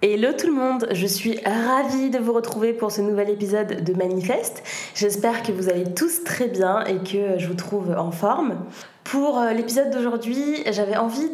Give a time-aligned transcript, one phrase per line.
[0.00, 3.92] Hello tout le monde, je suis ravie de vous retrouver pour ce nouvel épisode de
[3.94, 4.62] Manifeste.
[4.94, 8.64] J'espère que vous allez tous très bien et que je vous trouve en forme.
[9.04, 11.28] Pour euh, l'épisode d'aujourd'hui, j'avais envie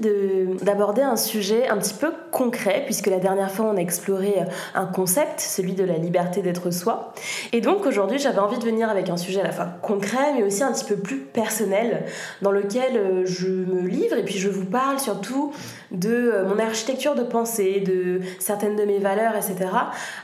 [0.63, 4.45] d'aborder un sujet un petit peu concret, puisque la dernière fois on a exploré euh,
[4.75, 7.13] un concept, celui de la liberté d'être soi.
[7.53, 10.43] Et donc aujourd'hui, j'avais envie de venir avec un sujet à la fois concret, mais
[10.43, 12.07] aussi un petit peu plus personnel,
[12.41, 15.53] dans lequel euh, je me livre et puis je vous parle surtout
[15.91, 19.71] de mon architecture de pensée, de certaines de mes valeurs, etc.,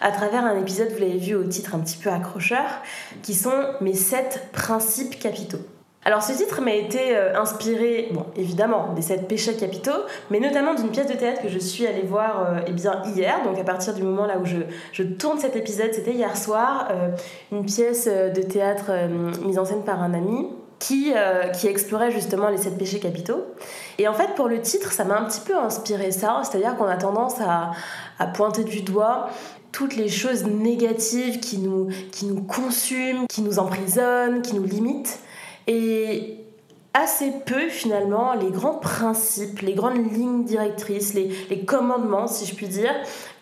[0.00, 2.80] à travers un épisode, vous l'avez vu au titre un petit peu accrocheur,
[3.22, 5.60] qui sont mes sept principes capitaux.
[6.06, 9.90] Alors ce titre m'a été euh, inspiré, évidemment, des sept péchés capitaux,
[10.30, 13.58] mais notamment d'une pièce de théâtre que je suis allée voir euh, eh hier, donc
[13.58, 17.08] à partir du moment là où je, tourne cet épisode, c'était hier soir, euh,
[17.52, 18.90] une pièce de théâtre
[19.44, 21.14] mise en scène par un ami qui,
[21.64, 23.44] explorait justement les sept péchés capitaux.
[23.98, 26.86] Et en fait pour le titre, ça m'a un petit peu inspiré ça, c'est-à-dire qu'on
[26.86, 27.70] a tendance à,
[28.18, 29.28] à pointer du doigt
[29.72, 35.18] toutes les choses négatives qui nous, qui nous consument, qui nous emprisonnent, qui nous limitent
[35.66, 36.44] et
[36.94, 42.68] assez peu finalement les grands principes, les grandes lignes directrices, les, commandements si je puis
[42.68, 42.92] dire,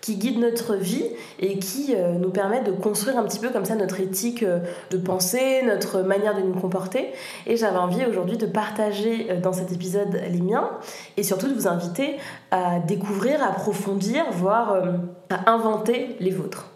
[0.01, 1.05] qui guident notre vie
[1.39, 4.61] et qui euh, nous permettent de construire un petit peu comme ça notre éthique euh,
[4.91, 7.13] de pensée, notre manière de nous comporter.
[7.47, 10.71] Et j'avais envie aujourd'hui de partager euh, dans cet épisode les miens
[11.19, 12.17] et surtout de vous inviter
[12.51, 14.83] à découvrir, à approfondir, voire
[15.29, 16.71] à inventer les vôtres.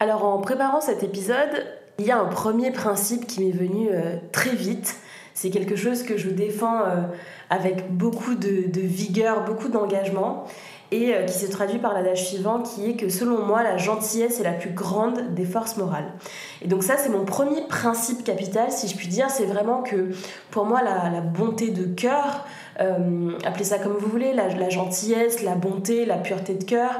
[0.00, 1.64] Alors en préparant cet épisode,
[2.02, 4.96] il y a un premier principe qui m'est venu euh, très vite.
[5.34, 7.02] C'est quelque chose que je défends euh,
[7.48, 10.44] avec beaucoup de, vigueur, beaucoup d'engagement,
[10.90, 14.40] et euh, qui se traduit par l'adage suivant qui est que selon moi, la gentillesse
[14.40, 16.12] est la plus grande des forces morales.
[16.60, 19.30] Et donc ça, c'est mon premier principe capital, si je puis dire.
[19.30, 20.10] C'est vraiment que
[20.50, 22.44] pour moi, la, bonté de cœur,
[22.78, 26.90] appelez ça comme vous voulez, la, gentillesse, la bonté, la pureté de cœur,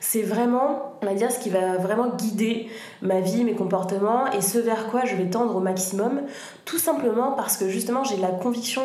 [0.00, 2.68] c'est vraiment, on ce qui va vraiment guider
[3.02, 6.22] ma vie, mes comportements et ce vers quoi je vais tendre au maximum,
[6.64, 8.82] tout simplement parce que justement j'ai la conviction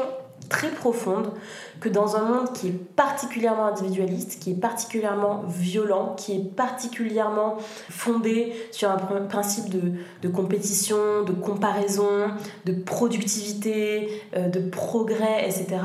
[0.50, 1.32] très profonde
[1.80, 7.58] que dans un monde qui est particulièrement individualiste, qui est particulièrement violent, qui est particulièrement
[7.90, 12.28] fondé sur un principe de, de compétition, de comparaison,
[12.66, 15.78] de productivité, euh, de progrès, etc.,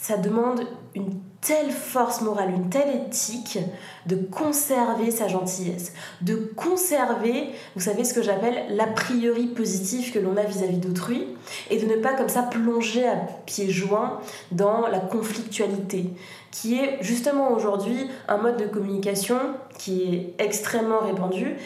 [0.00, 0.62] ça demande
[0.94, 3.58] une telle force morale, une telle éthique
[4.06, 10.18] de conserver sa gentillesse, de conserver, vous savez ce que j'appelle l'a priori positif que
[10.18, 11.26] l'on a vis-à-vis d'autrui,
[11.70, 14.20] et de ne pas comme ça plonger à pieds joints
[14.52, 16.10] dans la conflictualité,
[16.50, 19.38] qui est justement aujourd'hui un mode de communication
[19.78, 21.56] qui est extrêmement répandu.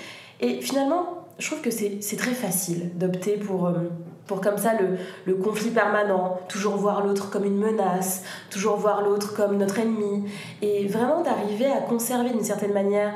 [0.41, 3.67] Et finalement, je trouve que c'est très facile d'opter pour...
[3.67, 3.91] Euh,
[4.27, 4.97] pour comme ça le,
[5.27, 10.25] le conflit permanent, toujours voir l'autre comme une menace, toujours voir l'autre comme notre ennemi,
[10.63, 13.13] et vraiment d'arriver à conserver d'une certaine manière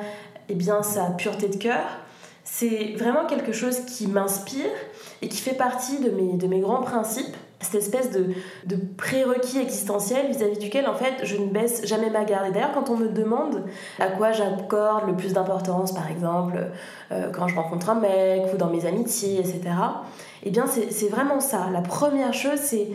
[0.48, 1.84] eh bien, sa pureté de cœur,
[2.44, 4.70] c'est vraiment quelque chose qui m'inspire
[5.20, 8.26] et qui fait partie de mes, de mes grands principes cette espèce de,
[8.66, 12.48] de prérequis existentiel vis-à-vis duquel en fait je ne baisse jamais ma garde.
[12.48, 13.64] Et d'ailleurs quand on me demande
[13.98, 16.69] à quoi j'accorde le plus d'importance, par exemple
[17.10, 19.60] euh, quand je rencontre un mec ou dans mes amitiés, etc.,
[20.44, 21.69] eh bien c'est vraiment ça.
[21.72, 22.88] La première chose c'est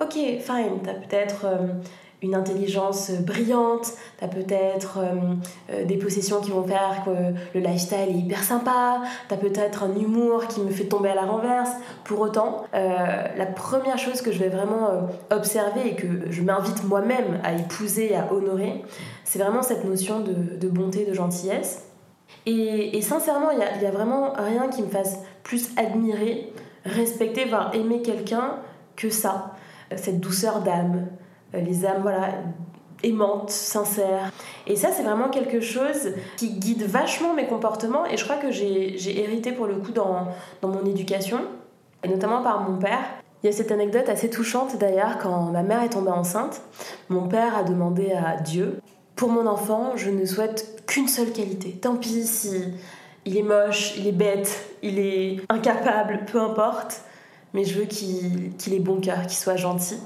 [0.00, 1.66] ok, fine, t'as peut-être euh,
[2.24, 5.34] une intelligence brillante, tu as peut-être euh,
[5.70, 7.10] euh, des possessions qui vont faire que
[7.58, 11.14] le lifestyle est hyper sympa, tu as peut-être un humour qui me fait tomber à
[11.14, 11.70] la renverse.
[12.04, 12.88] Pour autant, euh,
[13.36, 18.12] la première chose que je vais vraiment observer et que je m'invite moi-même à épouser
[18.12, 18.82] et à honorer,
[19.24, 21.84] c'est vraiment cette notion de, bonté, de gentillesse.
[22.46, 26.52] Et, sincèrement, il n'y a, a vraiment rien qui me fasse plus admirer,
[26.86, 28.56] respecter, voire aimer quelqu'un
[28.96, 29.52] que ça,
[29.96, 31.10] cette douceur d'âme, euh,
[31.60, 32.28] les âmes voilà,
[33.04, 34.32] aimantes, sincères.
[34.66, 38.50] Et ça, c'est vraiment quelque chose qui guide vachement mes comportements et je crois que
[38.50, 40.28] j'ai hérité pour le coup dans,
[40.62, 41.40] dans mon éducation,
[42.02, 43.04] et notamment par mon père.
[43.42, 46.62] Il y a cette anecdote assez touchante d'ailleurs, quand ma mère est tombée enceinte,
[47.10, 48.80] mon père a demandé à Dieu
[49.16, 51.72] Pour mon enfant, je ne souhaite qu'une seule qualité.
[51.72, 52.64] Tant pis si
[53.26, 57.02] il est moche, il est bête, il est incapable, peu importe,
[57.52, 59.98] mais je veux qu'il ait bon cœur, qu'il soit gentil.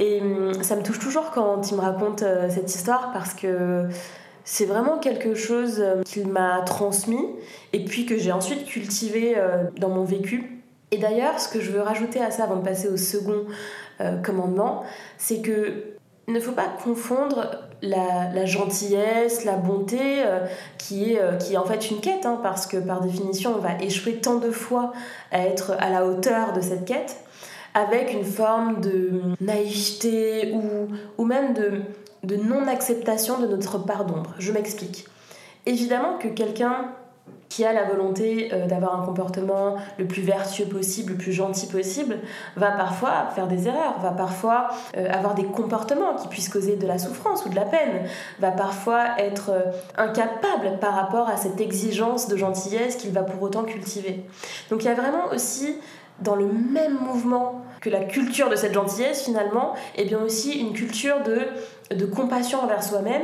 [0.00, 3.86] Et hum, ça me touche toujours quand il me raconte euh, cette histoire parce que
[4.44, 7.26] c'est vraiment quelque chose euh, qu'il m'a transmis
[7.74, 10.62] et puis que j'ai ensuite cultivé euh, dans mon vécu.
[10.90, 13.44] Et d'ailleurs, ce que je veux rajouter à ça avant de passer au second
[14.24, 14.82] commandement,
[15.18, 15.94] c'est que
[16.26, 20.24] ne faut pas confondre la, gentillesse, la bonté,
[20.78, 23.80] qui, est, qui est en fait une quête, hein, parce que par définition, on va
[23.80, 24.92] échouer tant de fois
[25.30, 27.18] à être à la hauteur de cette quête,
[27.74, 30.88] avec une forme de naïveté ou,
[31.18, 31.82] ou même de,
[32.24, 34.34] de non-acceptation de notre part d'ombre.
[34.38, 35.06] Je m'explique.
[35.66, 36.92] Évidemment que quelqu'un
[37.50, 41.66] qui a la volonté euh, d'avoir un comportement le plus vertueux possible, le plus gentil
[41.66, 42.18] possible,
[42.56, 46.86] va parfois faire des erreurs, va parfois euh, avoir des comportements qui puissent causer de
[46.86, 48.06] la souffrance ou de la peine,
[48.38, 49.62] va parfois être euh,
[49.98, 54.24] incapable par rapport à cette exigence de gentillesse qu'il va pour autant cultiver.
[54.70, 55.76] Donc il y a vraiment aussi
[56.20, 60.72] dans le même mouvement que la culture de cette gentillesse finalement, et bien aussi une
[60.72, 63.22] culture de, de compassion envers soi-même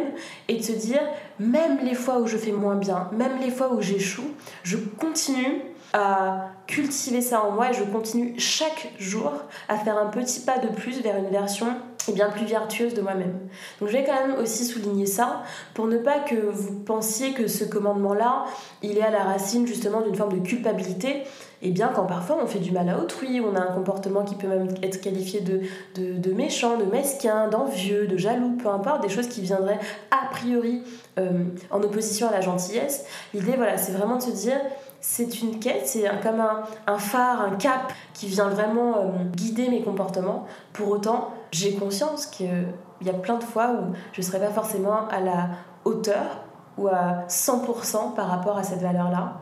[0.49, 1.01] et de se dire,
[1.39, 4.31] même les fois où je fais moins bien, même les fois où j'échoue,
[4.63, 5.63] je continue
[5.93, 9.33] à cultiver ça en moi et je continue chaque jour
[9.69, 11.69] à faire un petit pas de plus vers une version
[12.09, 13.35] et bien plus vertueuse de moi-même.
[13.81, 15.43] Donc je vais quand même aussi souligner ça
[15.75, 18.45] pour ne pas que vous pensiez que ce commandement-là,
[18.83, 21.23] il est à la racine justement d'une forme de culpabilité,
[21.63, 24.35] et bien quand parfois on fait du mal à autrui, on a un comportement qui
[24.35, 25.63] peut même être qualifié de,
[25.97, 29.81] de, méchant, de mesquin, d'envieux, de jaloux, peu importe, des choses qui viendraient
[30.11, 30.83] a priori
[31.19, 33.07] euh, en opposition à la gentillesse.
[33.33, 34.61] L'idée, voilà, c'est vraiment de se dire,
[35.01, 36.43] c'est une quête, c'est comme
[36.87, 39.03] un, phare, un cap qui vient vraiment euh,
[39.35, 40.47] guider mes comportements.
[40.75, 42.67] Pour autant, j'ai conscience qu'il
[43.03, 45.49] y a plein de fois où je ne serai pas forcément à la
[45.85, 46.45] hauteur
[46.77, 49.41] ou à 100% par rapport à cette valeur-là.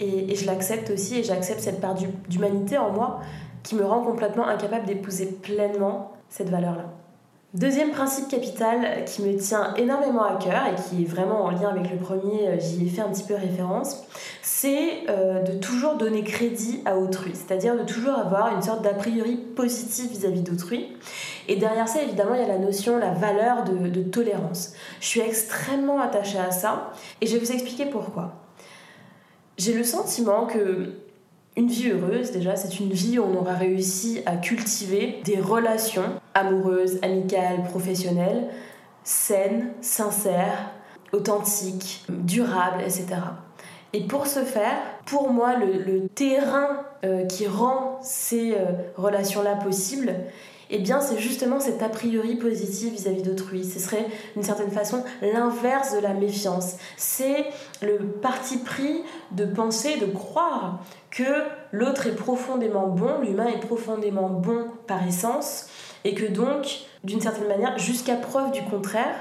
[0.00, 1.94] Et, je l'accepte aussi et j'accepte cette part
[2.28, 3.20] d'humanité en moi
[3.62, 6.84] qui me rend complètement incapable d'épouser pleinement cette valeur-là.
[7.54, 11.70] Deuxième principe capital qui me tient énormément à cœur et qui est vraiment en lien
[11.70, 14.04] avec le premier, euh, j'y ai fait un petit peu référence,
[14.42, 18.92] c'est euh, de toujours donner crédit à autrui, c'est-à-dire de toujours avoir une sorte d'a
[18.92, 20.98] priori positif vis-à-vis d'autrui.
[21.48, 24.74] Et derrière ça, évidemment, il y a la notion, la valeur de, de tolérance.
[25.00, 26.90] Je suis extrêmement attachée à ça
[27.22, 28.45] et je vais vous expliquer pourquoi.
[29.58, 30.92] J'ai le sentiment que
[31.56, 36.20] une vie heureuse, déjà, c'est une vie où on aura réussi à cultiver des relations
[36.34, 38.48] amoureuses, amicales, professionnelles,
[39.04, 40.70] saines, sincères,
[41.12, 43.06] authentiques, durables, etc.
[43.94, 44.76] Et pour ce faire,
[45.06, 50.14] pour moi, le, terrain euh, qui rend ces euh, relations-là possibles,
[50.70, 53.64] eh bien c'est justement cet a priori positif vis-à-vis d'autrui.
[53.64, 56.76] Ce serait d'une certaine façon l'inverse de la méfiance.
[56.96, 57.46] C'est
[57.82, 59.02] le parti pris
[59.32, 60.80] de penser, de croire
[61.10, 65.68] que l'autre est profondément bon, l'humain est profondément bon par essence,
[66.04, 69.16] et que donc, d'une certaine manière, jusqu'à preuve du contraire,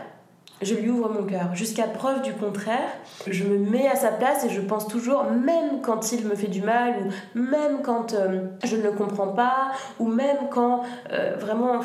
[0.62, 1.54] je lui ouvre mon cœur.
[1.54, 2.90] Jusqu'à preuve du contraire,
[3.28, 6.48] je me mets à sa place et je pense toujours, même quand il me fait
[6.48, 11.36] du mal, ou même quand euh, je ne le comprends pas, ou même quand euh,
[11.38, 11.82] vraiment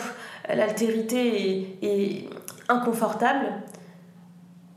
[0.49, 2.29] l'altérité est,
[2.69, 3.47] inconfortable,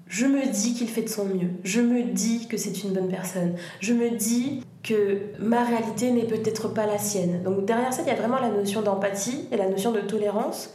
[0.07, 1.49] je me dis qu'il fait de son mieux.
[1.63, 3.55] Je me dis que c'est une bonne personne.
[3.81, 7.43] Je me dis que ma réalité n'est peut-être pas la sienne.
[7.43, 10.73] Donc derrière ça, il y a vraiment la notion d'empathie et la notion de tolérance.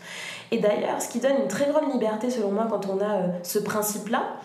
[0.50, 3.28] Et d'ailleurs, ce qui donne une très grande liberté, selon moi, quand on a euh,
[3.42, 4.36] ce principe-là,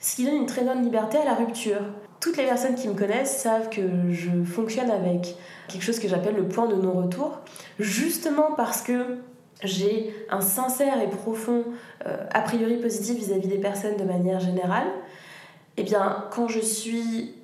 [0.00, 1.80] ce qui donne une très grande liberté à la rupture.
[2.20, 5.36] Toutes les personnes qui me connaissent savent que je fonctionne avec
[5.68, 7.40] quelque chose que j'appelle le point de non-retour,
[7.78, 9.18] justement parce que
[9.62, 11.64] j'ai un sincère et profond
[12.06, 14.88] euh, a priori positif vis-à-vis des personnes de manière générale,
[15.76, 17.34] eh bien quand je suis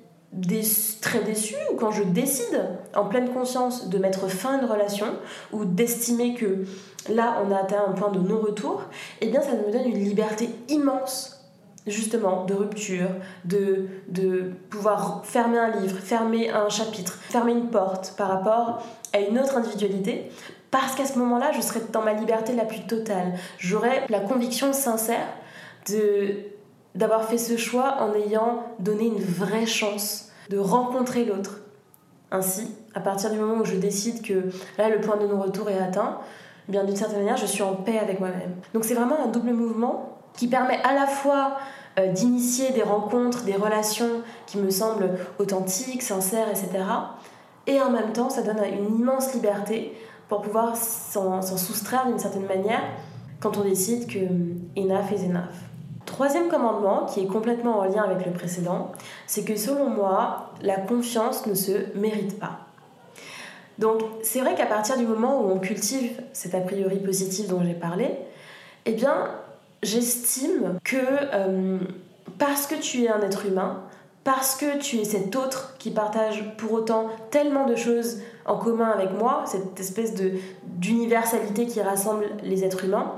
[1.01, 2.61] très déçue ou quand je décide
[2.95, 5.07] en pleine conscience de mettre fin à une relation
[5.51, 6.65] ou d'estimer que
[7.09, 8.83] là on a atteint un point de non-retour,
[9.21, 11.37] et eh bien ça me donne une liberté immense
[11.87, 13.09] justement de rupture,
[13.45, 19.19] de, de pouvoir fermer un livre, fermer un chapitre, fermer une porte par rapport à
[19.19, 20.29] une autre individualité,
[20.69, 23.33] parce qu'à ce moment-là, je serai dans ma liberté la plus totale.
[23.57, 25.27] J'aurai la conviction sincère
[25.89, 26.35] de
[26.95, 31.61] d'avoir fait ce choix en ayant donné une vraie chance de rencontrer l'autre.
[32.31, 35.77] Ainsi, à partir du moment où je décide que là le point de non-retour est
[35.77, 36.19] atteint,
[36.67, 38.55] eh bien d'une certaine manière, je suis en paix avec moi-même.
[38.73, 41.57] Donc c'est vraiment un double mouvement qui permet à la fois
[41.99, 46.83] euh, d'initier des rencontres, des relations qui me semblent authentiques, sincères, etc.
[47.65, 49.93] Et en même temps, ça donne une immense liberté
[50.29, 52.81] pour pouvoir s'en soustraire d'une certaine manière
[53.39, 54.19] quand on décide que
[54.79, 55.55] enough is enough.
[56.17, 58.91] Troisième commandement, qui est complètement en lien avec le précédent,
[59.27, 62.61] c'est que selon moi, la confiance ne se mérite pas.
[63.77, 67.61] Donc c'est vrai qu'à partir du moment où on cultive cet a priori positif dont
[67.63, 68.09] j'ai parlé,
[68.87, 69.29] eh bien
[69.83, 71.77] j'estime que euh,
[72.39, 73.83] parce que tu es un être humain,
[74.23, 78.89] parce que tu es cet autre qui partage pour autant tellement de choses en commun
[78.89, 80.31] avec moi, cette espèce de
[80.63, 83.13] d'universalité qui rassemble les êtres humains,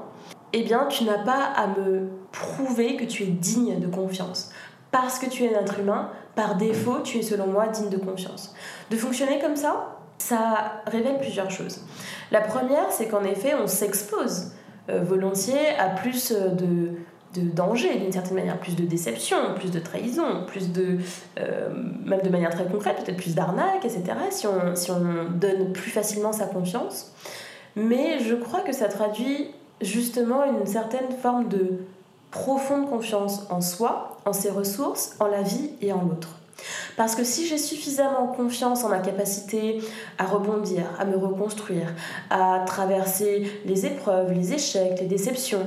[0.51, 4.51] eh bien tu n'as pas à me prouver que tu es digne de confiance.
[4.91, 7.97] Parce que tu es un être humain, par défaut, tu es selon moi digne de
[7.97, 8.55] confiance.
[8.89, 11.81] De fonctionner comme ça, ça révèle plusieurs choses.
[12.31, 14.51] La première, c'est qu'en effet, on s'expose
[14.89, 16.91] euh, volontiers à plus euh, de,
[17.35, 20.97] de danger d'une certaine manière, plus de déception, plus de trahison, plus de,
[21.39, 21.69] euh,
[22.05, 25.91] même de manière très concrète, peut-être plus d'arnaque, etc., si on, si on donne plus
[25.91, 27.13] facilement sa confiance.
[27.75, 31.79] Mais je crois que ça traduit justement une certaine forme de
[32.31, 36.39] profonde confiance en soi, en ses ressources, en la vie et en l'autre.
[36.97, 39.81] Parce que si j'ai suffisamment confiance en ma capacité
[40.17, 41.93] à rebondir, à me reconstruire,
[42.29, 45.65] à traverser les épreuves, les échecs, les déceptions,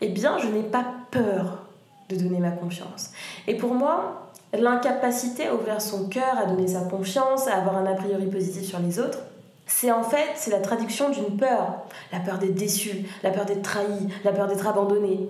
[0.00, 1.64] eh bien je n'ai pas peur
[2.08, 3.10] de donner ma confiance.
[3.46, 7.86] Et pour moi, l'incapacité à ouvrir son cœur, à donner sa confiance, à avoir un
[7.86, 9.18] a priori positif sur les autres,
[9.66, 11.78] c'est en fait c'est la traduction d'une peur,
[12.12, 15.20] la peur d'être déçu, la peur d'être trahi, la peur d'être abandonné.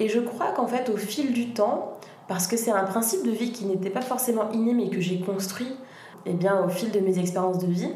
[0.00, 3.30] Et je crois qu'en fait au fil du temps, parce que c'est un principe de
[3.30, 5.72] vie qui n'était pas forcément inné mais que j'ai construit
[6.26, 7.92] eh bien, au fil de mes expériences de vie,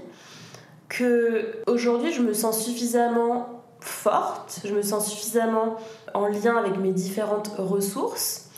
[0.89, 5.77] que aujourd'hui je me sens suffisamment forte, je me sens suffisamment
[6.15, 8.49] en lien avec mes différentes ressources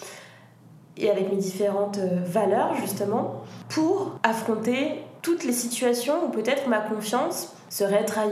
[0.96, 6.78] et avec mes différentes euh, valeurs justement pour affronter toutes les situations où peut-être ma
[6.78, 8.30] confiance serait trahie.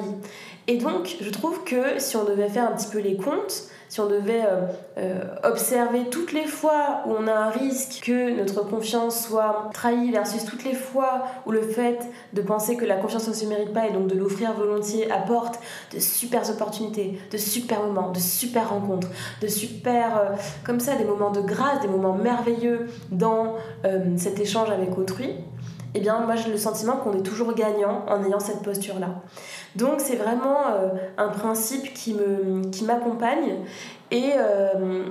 [0.68, 4.00] Et donc, je trouve que si on devait faire un petit peu les comptes, si
[4.00, 4.62] on devait euh,
[4.96, 10.10] euh, observer toutes les fois où on a un risque que notre confiance soit trahie
[10.10, 11.98] versus toutes les fois où le fait
[12.32, 15.60] de penser que la confiance ne se mérite pas et donc de l'offrir volontiers apporte
[15.92, 19.08] de super opportunités, de super moments, de super rencontres,
[19.42, 23.56] de super, euh, comme ça, des moments de grâce, des moments merveilleux dans
[24.16, 25.34] cet échange avec autrui,
[25.94, 29.20] eh bien moi j'ai le sentiment qu'on est toujours gagnant en ayant cette posture-là.
[29.76, 32.14] Donc c'est vraiment euh, un principe qui
[32.84, 33.64] m'accompagne
[34.12, 35.04] euh,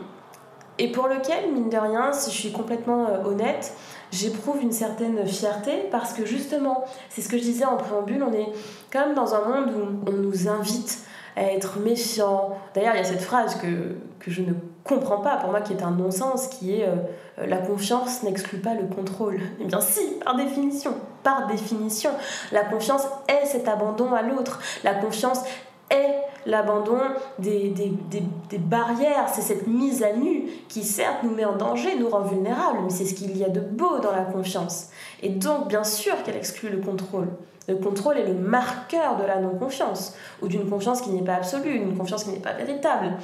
[0.78, 3.74] et pour lequel, mine de rien, si je suis complètement euh, honnête,
[4.12, 8.34] j'éprouve une certaine fierté parce que justement, c'est ce que je disais en préambule, on
[8.34, 8.48] est
[8.92, 11.00] quand même dans un monde où on nous invite
[11.36, 12.58] à être méfiant.
[12.74, 15.74] D'ailleurs, il y a cette phrase que, que je ne comprends pas, pour moi qui
[15.74, 19.40] est un non-sens, qui est euh, la confiance n'exclut pas le contrôle.
[19.60, 22.12] Eh bien si, par définition, par définition,
[22.52, 24.60] la confiance est cet abandon à l'autre.
[24.84, 25.44] La confiance
[25.90, 27.00] est l'abandon
[27.38, 31.56] des, des, des, des, barrières, c'est cette mise à nu qui certes nous met en
[31.56, 34.90] danger, nous rend vulnérables, mais c'est ce qu'il y a de beau dans la confiance.
[35.22, 37.28] Et donc bien sûr qu'elle exclut le contrôle.
[37.68, 41.76] Le contrôle est le marqueur de la non-confiance, ou d'une confiance qui n'est pas absolue,
[41.76, 43.18] une confiance qui n'est pas véritable.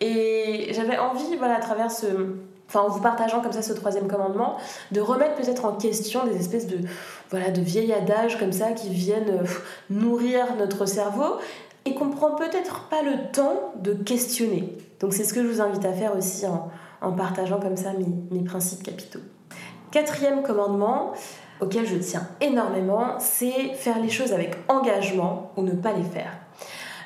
[0.00, 2.06] Et j'avais envie, voilà, à travers ce,
[2.74, 4.56] en vous partageant comme ça ce troisième commandement,
[4.92, 6.78] de remettre peut-être en question des espèces de
[7.30, 9.44] voilà de vieilles adages comme ça qui viennent
[9.90, 11.36] nourrir notre cerveau
[11.84, 14.76] et qu'on prend peut-être pas le temps de questionner.
[15.00, 17.92] Donc c'est ce que je vous invite à faire aussi en, partageant comme ça
[18.30, 19.20] mes principes capitaux.
[19.90, 21.12] Quatrième commandement
[21.60, 26.32] auquel je tiens énormément, c'est faire les choses avec engagement ou ne pas les faire.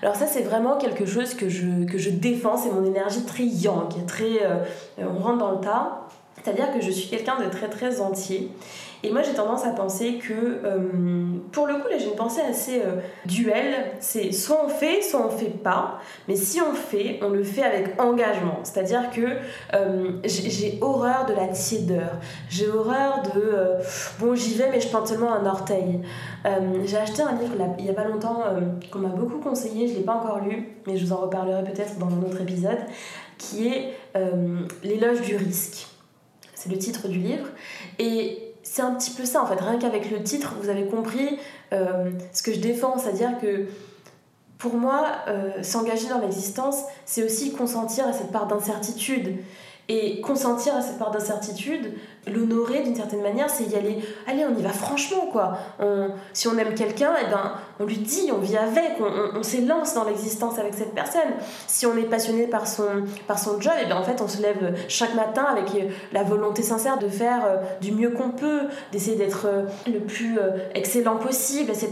[0.05, 4.45] Alors ça, c'est vraiment quelque chose que je, défends, c'est mon énergie très yang, très...
[4.45, 4.63] Euh,
[4.99, 6.03] on rentre dans le tas.
[6.43, 8.51] C'est-à-dire que je suis quelqu'un de très très entier.
[9.05, 10.79] Et moi j'ai tendance à penser que, euh,
[11.53, 15.27] pour le coup là j'ai une pensée assez euh, duel, c'est soit on fait, soit
[15.27, 18.61] on fait pas, mais si on fait, on le fait avec engagement.
[18.63, 19.21] C'est-à-dire que
[19.75, 22.19] euh, j'ai horreur de la tiédeur,
[22.49, 23.75] j'ai horreur de
[24.19, 26.01] bon j'y vais mais je plante seulement un orteil.
[26.87, 28.43] j'ai acheté un livre il y a pas longtemps
[28.91, 31.99] qu'on m'a beaucoup conseillé, je l'ai pas encore lu, mais je vous en reparlerai peut-être
[31.99, 32.79] dans un autre épisode,
[33.37, 33.93] qui est
[34.83, 35.89] L'éloge du risque
[36.65, 37.47] c'est le titre du livre.
[37.99, 38.44] Et
[38.75, 39.61] c'est un petit peu ça, en fait.
[39.61, 41.39] Rien qu'avec le titre, vous avez compris
[41.73, 43.67] euh, ce que je défends, c'est-à-dire que
[44.59, 49.37] pour moi, euh, s'engager dans l'existence, c'est aussi consentir à cette part d'incertitude.
[49.89, 51.93] Et consentir à cette part d'incertitude,
[52.27, 53.99] l'honorer d'une certaine manière, c'est y aller.
[54.27, 55.59] Allez, on y va franchement, quoi.
[55.81, 59.43] On, si on aime quelqu'un, eh ben, on lui dit, on vit avec, on, on,
[59.43, 61.33] s'élance dans l'existence avec cette personne.
[61.67, 64.41] Si on est passionné par son, par son job, eh bien en fait, on se
[64.41, 68.63] lève chaque matin avec euh, la volonté sincère de faire euh, du mieux qu'on peut,
[68.93, 70.39] d'essayer d'être euh, le plus
[70.75, 71.91] excellent possible, etc.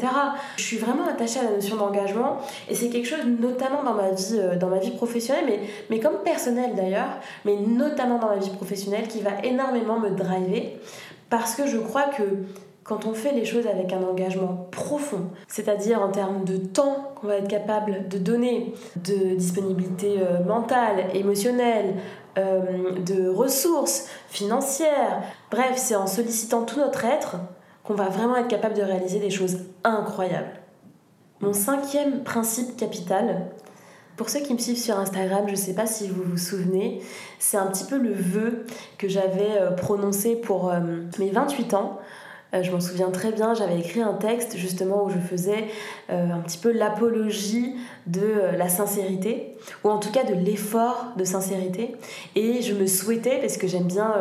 [0.56, 4.10] Je suis vraiment attachée à la notion d'engagement, et c'est quelque chose, notamment dans ma
[4.10, 5.60] vie, dans ma vie professionnelle, mais,
[5.90, 10.10] mais comme personnelle d'ailleurs, mais notamment dans ma vie professionnelle, qui va énormément me
[11.30, 12.22] parce que je crois que
[12.84, 17.28] quand on fait les choses avec un engagement profond, c'est-à-dire en termes de temps qu'on
[17.28, 21.94] va être capable de donner, de disponibilité euh, mentale, émotionnelle,
[22.38, 25.22] euh, de ressources financières.
[25.50, 27.36] Bref, c'est en sollicitant tout notre être
[27.84, 30.60] qu'on va vraiment être capable de réaliser des choses incroyables.
[31.40, 33.46] Mon cinquième principe capital,
[34.16, 37.00] pour ceux qui me suivent sur Instagram, je ne sais pas si vous vous souvenez,
[37.38, 38.66] c'est un petit peu le vœu
[38.98, 40.80] que j'avais euh, prononcé pour euh,
[41.18, 41.98] mes 28 ans.
[42.54, 45.68] Euh, je m'en souviens très bien, j'avais écrit un texte justement où je faisais
[46.10, 47.74] un petit peu l'apologie
[48.06, 51.94] de la sincérité, ou en tout cas de l'effort de sincérité.
[52.34, 54.12] Et je me souhaitais, parce que j'aime bien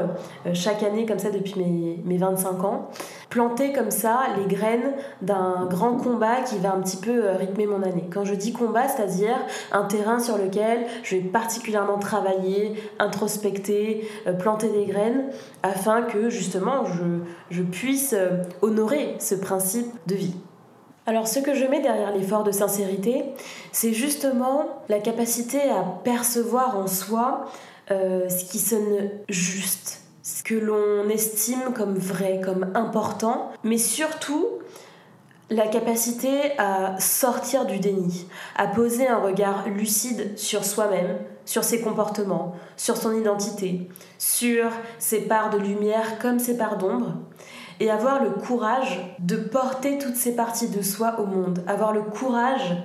[0.53, 2.89] chaque année comme ça depuis mes, mes 25 ans,
[3.31, 7.65] planter comme ça les graines d'un grand combat qui va un petit peu euh, rythmer
[7.65, 8.07] mon année.
[8.11, 9.37] Quand je dis combat, c'est-à-dire
[9.71, 15.29] un terrain sur lequel je vais particulièrement travailler, introspecter, euh, planter des graines,
[15.63, 16.83] afin que justement
[17.49, 20.35] je, puisse euh, honorer ce principe de vie.
[21.07, 23.25] Alors ce que je mets derrière l'effort de sincérité,
[23.71, 27.45] c'est justement la capacité à percevoir en soi
[27.89, 34.47] ce qui sonne juste, ce que l'on estime comme vrai, comme important, mais surtout
[35.51, 41.81] la capacité à sortir du déni, à poser un regard lucide sur soi-même, sur ses
[41.81, 47.15] comportements, sur son identité, sur ses parts de lumière comme ses parts d'ombre,
[47.81, 52.03] et avoir le courage de porter toutes ces parties de soi au monde, avoir le
[52.03, 52.75] courage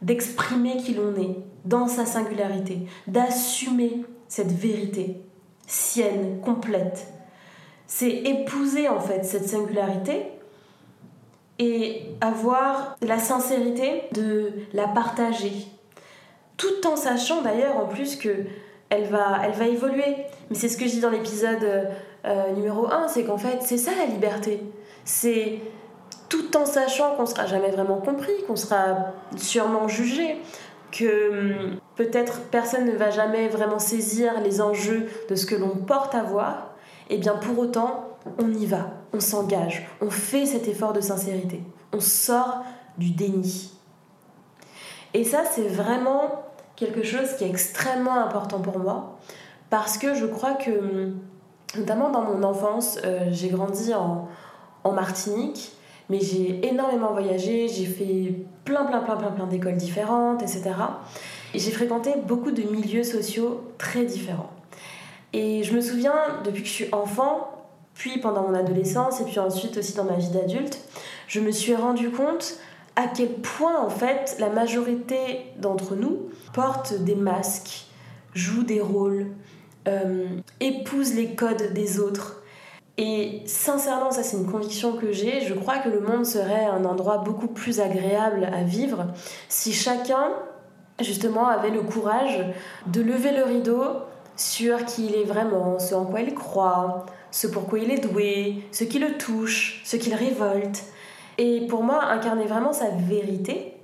[0.00, 1.36] d'exprimer qui l'on est
[1.66, 5.20] dans sa singularité, d'assumer cette vérité
[5.66, 7.08] sienne, complète.
[7.86, 10.22] C'est épouser en fait cette singularité
[11.58, 15.52] et avoir la sincérité de la partager.
[16.56, 18.46] Tout en sachant d'ailleurs en plus que
[18.90, 20.16] elle va, elle va évoluer.
[20.50, 21.90] Mais c'est ce que je dis dans l'épisode
[22.24, 24.62] euh, numéro 1, c'est qu'en fait c'est ça la liberté.
[25.04, 25.60] C'est
[26.28, 30.36] tout en sachant qu'on sera jamais vraiment compris, qu'on sera sûrement jugé,
[30.92, 35.76] que hum, peut-être personne ne va jamais vraiment saisir les enjeux de ce que l'on
[35.76, 36.74] porte à voir,
[37.10, 41.00] et eh bien pour autant, on y va, on s'engage, on fait cet effort de
[41.00, 41.62] sincérité,
[41.94, 42.64] on sort
[42.98, 43.72] du déni.
[45.14, 46.42] Et ça, c'est vraiment
[46.78, 49.18] quelque chose qui est extrêmement important pour moi,
[49.70, 51.12] parce que je crois que,
[51.76, 54.28] notamment dans mon enfance, euh, j'ai grandi en,
[54.84, 55.72] en Martinique,
[56.08, 60.70] mais j'ai énormément voyagé, j'ai fait plein, plein, plein, plein, plein d'écoles différentes, etc.
[61.52, 64.50] Et j'ai fréquenté beaucoup de milieux sociaux très différents.
[65.32, 66.14] Et je me souviens,
[66.44, 67.50] depuis que je suis enfant,
[67.94, 70.78] puis pendant mon adolescence, et puis ensuite aussi dans ma vie d'adulte,
[71.26, 72.58] je me suis rendu compte
[72.98, 77.86] à quel point, en fait, la majorité d'entre nous portent des masques,
[78.34, 79.28] jouent des rôles,
[79.86, 80.26] euh,
[80.58, 82.42] épousent les codes des autres,
[82.96, 86.84] et sincèrement, ça c'est une conviction que j'ai, je crois que le monde serait un
[86.84, 89.06] endroit beaucoup plus agréable à vivre
[89.48, 90.30] si chacun,
[91.00, 92.44] justement, avait le courage
[92.88, 93.84] de lever le rideau
[94.36, 98.64] sur qui il est vraiment, ce en quoi il croit, ce pourquoi il est doué,
[98.72, 100.82] ce qui le touche, ce qui le révolte.
[101.38, 103.74] Et pour moi, incarner vraiment sa vérité,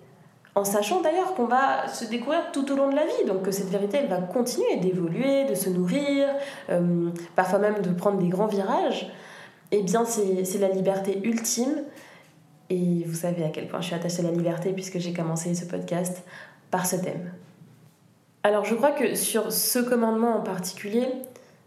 [0.56, 3.50] en sachant d'ailleurs qu'on va se découvrir tout au long de la vie, donc que
[3.50, 6.28] cette vérité, elle va continuer d'évoluer, de se nourrir,
[6.70, 9.10] euh, parfois même de prendre des grands virages,
[9.70, 11.82] eh bien c'est la liberté ultime.
[12.70, 15.54] Et vous savez à quel point je suis attachée à la liberté puisque j'ai commencé
[15.54, 16.22] ce podcast
[16.70, 17.32] par ce thème.
[18.42, 21.06] Alors je crois que sur ce commandement en particulier,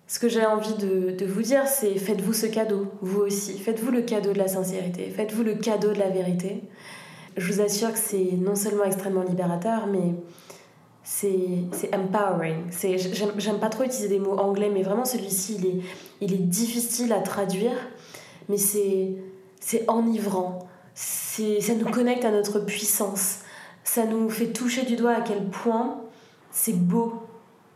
[0.08, 3.58] ce que j'ai envie de, vous dire, c'est faites-vous ce cadeau, vous aussi.
[3.58, 6.64] Faites-vous le cadeau de la sincérité, faites-vous le cadeau de la vérité
[7.38, 10.16] je vous assure que c'est non seulement extrêmement libérateur, mais
[11.04, 12.64] c'est empowering.
[13.38, 15.80] J'aime pas trop utiliser des mots anglais, mais vraiment celui-ci, il est,
[16.22, 17.78] il est difficile à traduire,
[18.50, 19.16] mais c'est
[19.88, 20.68] enivrant.
[20.96, 23.40] Ça nous connecte à notre puissance.
[23.84, 26.02] Ça nous fait toucher du doigt à quel point
[26.52, 27.14] c'est beau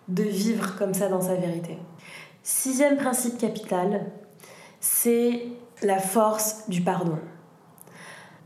[0.08, 1.78] de vivre comme ça dans sa vérité.
[2.44, 4.08] Sixième principe capital,
[4.80, 5.44] c'est
[5.84, 7.20] la force du pardon.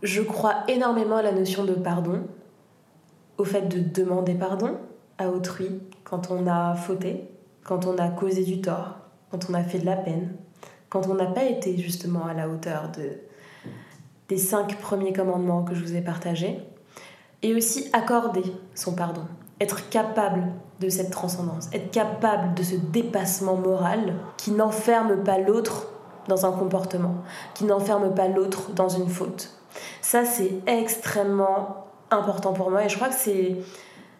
[0.03, 2.23] Je crois énormément à la notion de pardon,
[3.37, 4.77] au fait de demander pardon
[5.17, 7.29] à autrui quand on a fauté,
[7.63, 8.97] quand on a causé du tort,
[9.31, 10.35] quand on a fait de la peine,
[10.89, 13.11] quand on n'a pas été justement à la hauteur de,
[14.27, 16.59] des cinq premiers commandements que je vous ai partagés,
[17.41, 19.25] et aussi accorder son pardon,
[19.61, 25.87] être capable de cette transcendance, être capable de ce dépassement moral qui n'enferme pas l'autre
[26.27, 27.15] dans un comportement,
[27.53, 29.51] qui n'enferme pas l'autre dans une faute.
[30.01, 33.57] Ça, c'est extrêmement important pour moi et je crois que c'est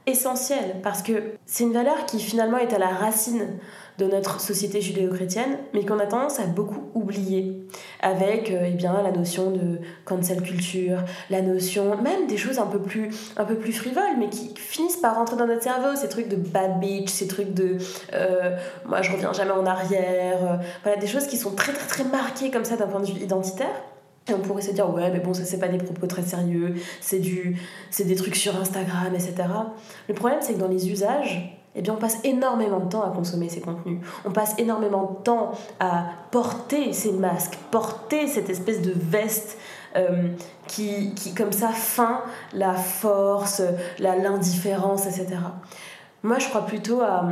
[0.05, 3.57] essentielle parce que c'est une valeur qui finalement est à la racine
[3.97, 7.65] de notre société judéo-chrétienne, mais qu'on a tendance à beaucoup oublier,
[8.01, 12.65] avec euh, eh bien, la notion de cancel culture, la notion même des choses un
[12.65, 16.09] peu plus, un peu plus frivoles, mais qui finissent par rentrer dans notre cerveau, ces
[16.09, 17.77] trucs de bad bitch, ces trucs de
[18.13, 21.87] euh, moi je reviens jamais en arrière, euh, voilà, des choses qui sont très très
[21.87, 23.83] très marquées comme ça d'un point de vue identitaire.
[24.33, 27.19] On pourrait se dire, ouais, mais bon, ça, c'est pas des propos très sérieux, c'est
[27.19, 29.35] du, c'est des trucs sur Instagram, etc.
[30.07, 33.13] Le problème, c'est que dans les usages, eh bien, on passe énormément de temps à
[33.13, 33.99] consommer ces contenus.
[34.25, 39.57] On passe énormément de temps à porter ces masques, porter cette espèce de veste
[39.97, 40.29] euh,
[40.67, 42.21] qui, qui, comme ça, feint
[42.53, 43.61] la force,
[43.99, 45.37] l'indifférence, etc.
[46.23, 47.25] Moi, je crois plutôt à,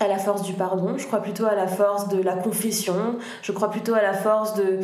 [0.00, 3.52] à la force du pardon, je crois plutôt à la force de la confession, je
[3.52, 4.80] crois plutôt à la force de...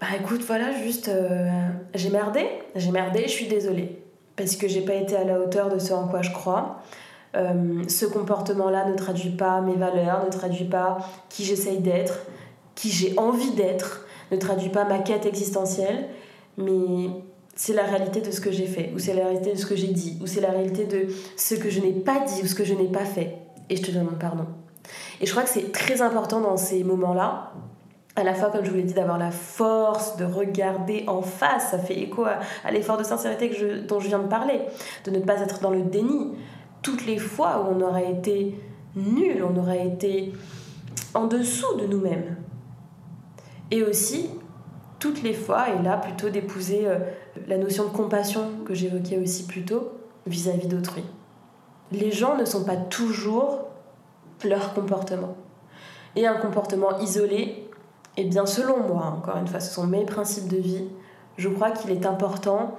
[0.00, 1.50] Bah écoute, voilà, juste, euh,
[1.94, 4.02] j'ai merdé, j'ai merdé, je suis désolée,
[4.36, 6.80] parce que j'ai pas été à la hauteur de ce en quoi je crois.
[7.36, 12.18] Euh, ce comportement-là ne traduit pas mes valeurs, ne traduit pas qui j'essaye d'être,
[12.74, 16.08] qui j'ai envie d'être, ne traduit pas ma quête existentielle,
[16.56, 17.10] mais
[17.54, 19.76] c'est la réalité de ce que j'ai fait, ou c'est la réalité de ce que
[19.76, 22.54] j'ai dit, ou c'est la réalité de ce que je n'ai pas dit ou ce
[22.54, 23.36] que je n'ai pas fait.
[23.68, 24.46] Et je te demande pardon.
[25.20, 27.52] Et je crois que c'est très important dans ces moments-là,
[28.16, 31.70] à la fois, comme je vous l'ai dit, d'avoir la force de regarder en face,
[31.70, 33.50] ça fait écho à, l'effort de sincérité
[33.86, 34.60] dont je viens de parler,
[35.04, 36.32] de ne pas être dans le déni,
[36.82, 38.58] toutes les fois où on aurait été
[38.96, 40.32] nul, on aurait été
[41.14, 42.36] en dessous de nous-mêmes.
[43.70, 44.30] Et aussi,
[44.98, 46.98] toutes les fois, et là plutôt d'épouser euh,
[47.46, 49.92] la notion de compassion que j'évoquais aussi plus tôt
[50.26, 51.04] vis-à-vis d'autrui.
[51.92, 53.66] Les gens ne sont pas toujours
[54.44, 55.36] leur comportement.
[56.16, 57.68] Et un comportement isolé,
[58.16, 60.88] et eh bien selon moi, encore une fois, ce sont mes principes de vie,
[61.36, 62.74] je crois qu'il est important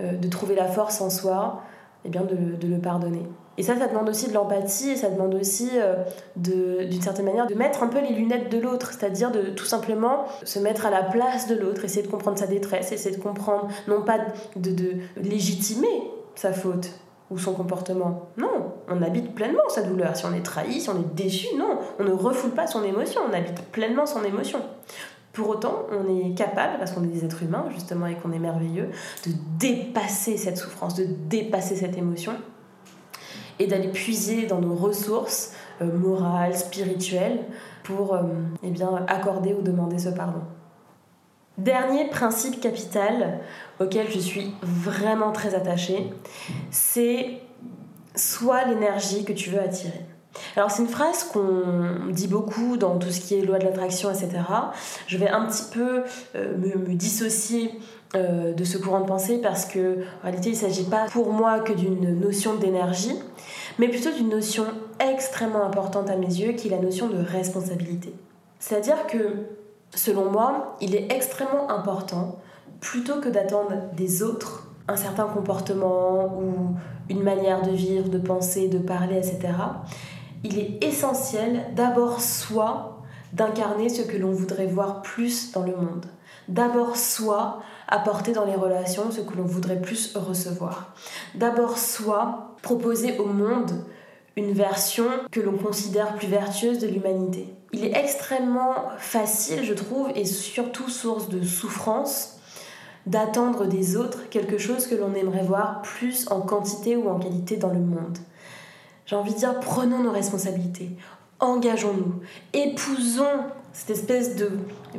[0.00, 1.62] euh, de trouver la force en soi,
[2.04, 3.26] eh bien de le pardonner.
[3.58, 5.96] Et ça, ça demande aussi de l'empathie et ça demande aussi, euh,
[6.36, 10.24] d'une certaine manière, de mettre un peu les lunettes de l'autre, c'est-à-dire de tout simplement
[10.44, 13.68] se mettre à la place de l'autre, essayer de comprendre sa détresse, essayer de comprendre,
[13.88, 14.18] non pas
[14.56, 16.90] de, de légitimer sa faute
[17.30, 18.28] ou son comportement.
[18.38, 20.16] Non, on habite pleinement sa douleur.
[20.16, 23.20] Si on est trahi, si on est déçu, non, on ne refoule pas son émotion,
[23.28, 24.60] on habite pleinement son émotion.
[25.32, 28.38] Pour autant, on est capable, parce qu'on est des êtres humains justement et qu'on est
[28.38, 28.90] merveilleux,
[29.26, 32.32] de dépasser cette souffrance, de dépasser cette émotion
[33.58, 37.40] et d'aller puiser dans nos ressources euh, morales, spirituelles,
[37.82, 38.22] pour euh,
[38.62, 38.72] eh
[39.08, 40.42] accorder ou demander ce pardon.
[41.58, 43.40] Dernier principe capital
[43.78, 46.12] auquel je suis vraiment très attachée,
[46.70, 47.40] c'est
[48.14, 50.04] soit l'énergie que tu veux attirer.
[50.56, 54.10] Alors c'est une phrase qu'on dit beaucoup dans tout ce qui est loi de l'attraction,
[54.10, 54.30] etc.
[55.06, 56.02] Je vais un petit peu
[56.34, 57.72] euh, me, dissocier
[58.14, 61.60] de ce courant de pensée parce que en réalité il ne s'agit pas pour moi
[61.60, 63.14] que d'une notion d'énergie,
[63.78, 64.64] mais plutôt d'une notion
[65.00, 68.14] extrêmement importante à mes yeux, qui est la notion de responsabilité.
[68.58, 69.46] C'est-à-dire que,
[69.94, 72.38] selon moi, il est extrêmement important,
[72.80, 76.76] plutôt que d'attendre des autres un certain comportement ou
[77.08, 79.52] une manière de vivre, de penser, de parler, etc.,
[80.44, 83.02] il est essentiel d'abord soi
[83.32, 86.06] d'incarner ce que l'on voudrait voir plus dans le monde.
[86.48, 90.94] D'abord soi apporter dans les relations ce que l'on voudrait plus recevoir.
[91.34, 93.84] D'abord soi, proposer au monde
[94.36, 97.54] une version que l'on considère plus vertueuse de l'humanité.
[97.72, 102.38] Il est extrêmement facile, je trouve, et surtout source de souffrance,
[103.06, 107.56] d'attendre des autres quelque chose que l'on aimerait voir plus en quantité ou en qualité
[107.56, 108.18] dans le monde.
[109.06, 110.90] J'ai envie de dire, prenons nos responsabilités,
[111.40, 112.20] engageons-nous,
[112.52, 114.50] épousons cette espèce de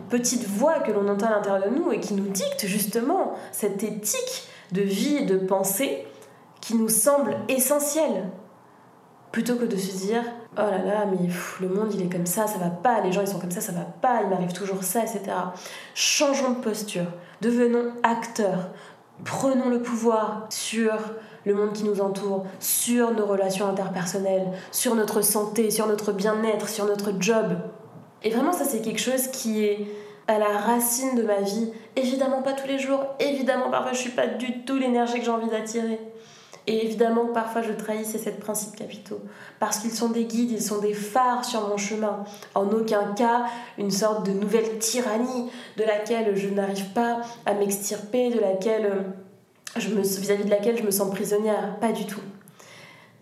[0.09, 3.83] petite voix que l'on entend à l'intérieur de nous et qui nous dicte justement cette
[3.83, 6.05] éthique de vie et de pensée
[6.59, 8.29] qui nous semble essentielle.
[9.31, 10.23] Plutôt que de se dire
[10.57, 11.29] oh là là, mais
[11.61, 13.61] le monde il est comme ça, ça va pas, les gens ils sont comme ça,
[13.61, 15.21] ça va pas, il m'arrive toujours ça, etc.
[15.95, 17.07] Changeons de posture,
[17.41, 18.69] devenons acteurs,
[19.23, 20.93] prenons le pouvoir sur
[21.45, 26.69] le monde qui nous entoure, sur nos relations interpersonnelles, sur notre santé, sur notre bien-être,
[26.69, 27.57] sur notre job.
[28.23, 29.87] Et vraiment, ça, c'est quelque chose qui est
[30.27, 31.71] à la racine de ma vie.
[31.95, 33.05] Évidemment, pas tous les jours.
[33.19, 35.99] Évidemment, parfois, je suis pas du tout l'énergie que j'ai envie d'attirer.
[36.65, 39.19] Et évidemment parfois je trahis ces sept principes capitaux.
[39.59, 42.23] Parce qu'ils sont des guides, ils sont des phares sur mon chemin.
[42.55, 43.45] En aucun cas
[43.77, 49.79] une sorte de nouvelle tyrannie de laquelle je n'arrive pas à m'extirper, de laquelle euh,
[49.79, 51.77] vis-à-vis de laquelle je me sens prisonnière.
[51.79, 52.21] Pas du tout.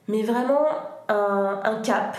[0.08, 0.66] Mais vraiment
[1.10, 2.18] un, un cap,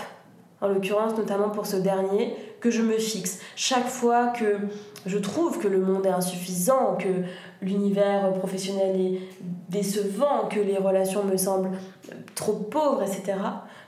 [0.61, 3.39] en l'occurrence notamment pour ce dernier, que je me fixe.
[3.55, 4.57] Chaque fois que
[5.05, 7.07] je trouve que le monde est insuffisant, que
[7.61, 9.19] l'univers professionnel est
[9.69, 11.71] décevant, que les relations me semblent
[12.35, 13.35] trop pauvres, etc.,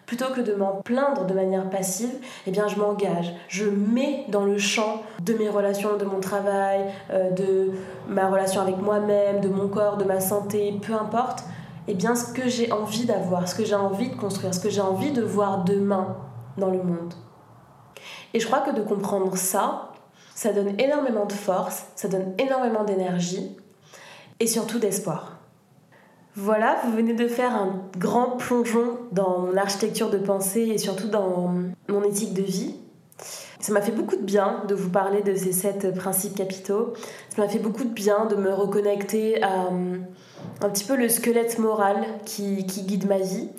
[0.05, 2.13] plutôt que de m'en plaindre de manière passive,
[2.45, 6.81] eh bien je m'engage, je mets dans le champ de mes relations, de mon travail,
[7.11, 7.71] euh, de
[8.07, 11.43] ma relation avec moi-même, de mon corps, de ma santé, peu importe,
[11.87, 14.69] eh bien ce que j'ai envie d'avoir, ce que j'ai envie de construire, ce que
[14.69, 16.15] j'ai envie de voir demain
[16.57, 17.13] dans le monde.
[18.33, 19.91] Et je crois que de comprendre ça,
[20.35, 23.57] ça donne énormément de force, ça donne énormément d'énergie
[24.39, 25.39] et surtout d'espoir.
[26.35, 31.07] Voilà, vous venez de faire un grand plongeon dans mon architecture de pensée et surtout
[31.07, 31.53] dans
[31.87, 32.75] mon éthique de vie.
[33.61, 36.93] Ça m'a fait beaucoup de bien de vous parler de ces sept principes capitaux.
[37.33, 39.97] Ça m'a fait beaucoup de bien de me reconnecter à euh,
[40.61, 43.49] un petit peu le squelette moral qui, qui guide ma vie.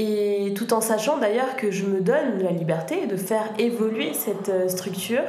[0.00, 4.48] Et tout en sachant d'ailleurs que je me donne la liberté de faire évoluer cette
[4.48, 5.24] euh, structure,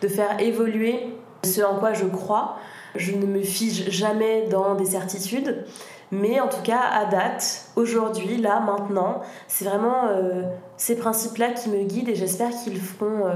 [0.00, 1.08] de faire évoluer
[1.42, 2.56] ce en quoi je crois.
[2.94, 5.64] Je ne me fige jamais dans des certitudes.
[6.12, 10.42] Mais en tout cas, à date, aujourd'hui, là, maintenant, c'est vraiment euh,
[10.76, 13.34] ces principes-là qui me guident et j'espère qu'ils feront euh,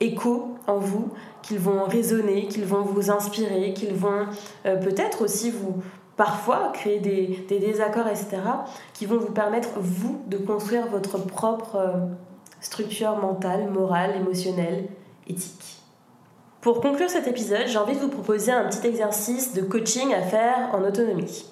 [0.00, 1.10] écho en vous,
[1.42, 4.26] qu'ils vont résonner, qu'ils vont vous inspirer, qu'ils vont
[4.64, 5.82] peut-être aussi vous,
[6.16, 8.38] parfois, créer des, désaccords, etc.,
[8.94, 11.92] qui vont vous permettre, vous, de construire votre propre
[12.60, 14.88] structure mentale, morale, émotionnelle,
[15.26, 15.82] éthique.
[16.60, 20.22] Pour conclure cet épisode, j'ai envie de vous proposer un petit exercice de coaching à
[20.22, 21.44] faire en autonomie.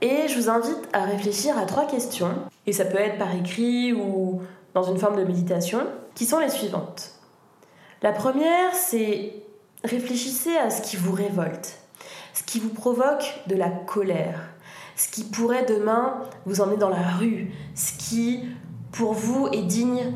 [0.00, 2.34] Et je vous invite à réfléchir à trois questions,
[2.66, 4.40] et ça peut être par écrit ou
[4.74, 5.80] dans une forme de méditation,
[6.14, 7.12] qui sont les suivantes.
[8.02, 9.34] La première, c'est
[9.84, 11.79] réfléchissez à ce qui vous révolte,
[12.50, 14.40] qui vous provoque de la colère,
[14.96, 18.44] ce qui pourrait demain vous emmener dans la rue, ce qui
[18.90, 20.14] pour vous est digne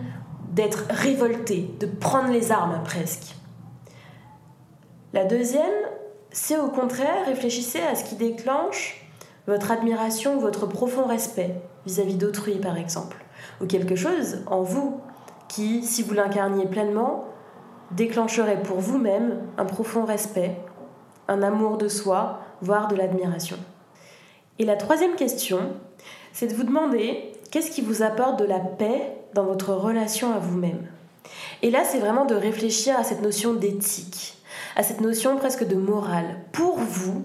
[0.50, 3.36] d'être révolté, de prendre les armes presque.
[5.12, 5.62] La deuxième,
[6.32, 9.06] c'est au contraire réfléchissez à ce qui déclenche
[9.46, 11.54] votre admiration, votre profond respect
[11.86, 13.24] vis-à-vis d'autrui par exemple,
[13.60, 15.00] ou quelque chose en vous
[15.46, 17.26] qui, si vous l'incarniez pleinement,
[17.92, 20.56] déclencherait pour vous-même un profond respect,
[21.28, 23.56] un amour de soi, voire de l'admiration.
[24.58, 25.72] Et la troisième question,
[26.32, 30.38] c'est de vous demander qu'est-ce qui vous apporte de la paix dans votre relation à
[30.38, 30.86] vous-même?
[31.62, 34.36] Et là, c'est vraiment de réfléchir à cette notion d'éthique,
[34.76, 36.36] à cette notion presque de morale.
[36.52, 37.24] Pour vous,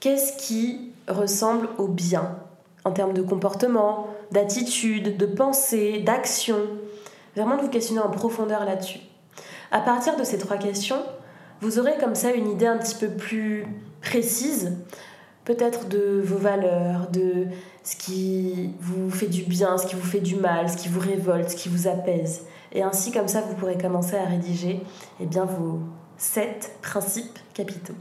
[0.00, 2.36] qu'est-ce qui ressemble au bien
[2.84, 6.56] en termes de comportement, d'attitude, de pensée, d'action?
[7.36, 9.00] Vraiment de vous questionner en profondeur là-dessus.
[9.70, 11.02] À partir de ces trois questions,
[11.62, 13.64] vous aurez comme ça une idée un petit peu plus
[14.00, 14.72] précise,
[15.44, 17.46] peut-être de vos valeurs, de
[17.84, 20.98] ce qui vous fait du bien, ce qui vous fait du mal, ce qui vous
[20.98, 22.42] révolte, ce qui vous apaise.
[22.72, 24.80] Et ainsi, comme ça, vous pourrez commencer à rédiger
[25.20, 25.78] eh bien, vos
[26.18, 27.94] sept principes capitaux.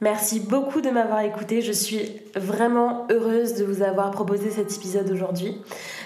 [0.00, 1.62] Merci beaucoup de m'avoir écouté.
[1.62, 5.60] Je suis vraiment heureuse de vous avoir proposé cet épisode aujourd'hui.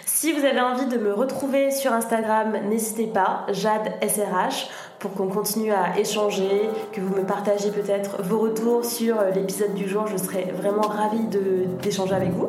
[0.07, 4.71] Si vous avez envie de me retrouver sur Instagram, n'hésitez pas, Jade SRH
[5.03, 9.75] pour qu'on continue à échanger, que vous me partagez peut-être vos retours sur euh, l'épisode
[9.75, 10.07] du jour.
[10.07, 11.27] Je serais vraiment ravie
[11.83, 12.49] d'échanger avec vous.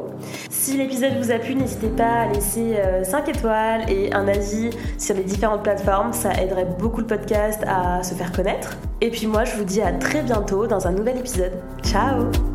[0.51, 4.69] Si l'épisode vous a plu, n'hésitez pas à laisser 5 euh, étoiles et un avis
[4.99, 6.13] sur les différentes plateformes.
[6.13, 8.77] Ça aiderait beaucoup le podcast à se faire connaître.
[9.01, 11.53] Et puis moi, je vous dis à très bientôt dans un nouvel épisode.
[11.81, 12.52] Ciao